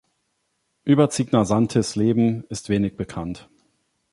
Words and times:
Über 0.83 1.11
Cigna-Santis 1.11 1.95
Leben 1.95 2.43
ist 2.49 2.69
wenig 2.69 2.97
bekannt. 2.97 3.51